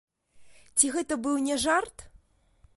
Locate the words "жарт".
1.67-2.07